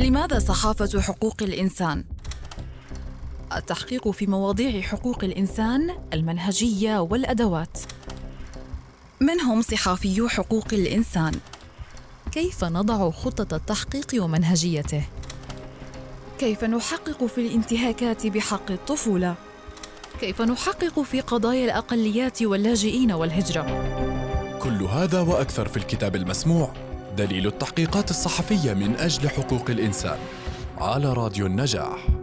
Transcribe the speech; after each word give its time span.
لماذا 0.00 0.38
صحافة 0.38 1.00
حقوق 1.00 1.36
الإنسان؟ 1.42 2.04
التحقيق 3.56 4.10
في 4.10 4.26
مواضيع 4.26 4.80
حقوق 4.80 5.24
الإنسان 5.24 5.90
المنهجية 6.12 6.98
والأدوات 6.98 7.78
من 9.20 9.40
هم 9.40 9.62
صحافيو 9.62 10.28
حقوق 10.28 10.66
الإنسان؟ 10.72 11.32
كيف 12.32 12.64
نضع 12.64 13.10
خطة 13.10 13.56
التحقيق 13.56 14.24
ومنهجيته؟ 14.24 15.02
كيف 16.38 16.64
نحقق 16.64 17.26
في 17.26 17.46
الانتهاكات 17.46 18.26
بحق 18.26 18.70
الطفولة؟ 18.70 19.34
كيف 20.20 20.42
نحقق 20.42 21.00
في 21.00 21.20
قضايا 21.20 21.64
الأقليات 21.64 22.42
واللاجئين 22.42 23.12
والهجرة؟ 23.12 23.62
كل 24.62 24.82
هذا 24.82 25.20
وأكثر 25.20 25.68
في 25.68 25.76
الكتاب 25.76 26.16
المسموع 26.16 26.87
دليل 27.16 27.46
التحقيقات 27.46 28.10
الصحفية 28.10 28.72
من 28.72 28.96
أجل 28.96 29.28
حقوق 29.28 29.70
الإنسان 29.70 30.18
على 30.78 31.12
راديو 31.12 31.46
النجاح. 31.46 32.17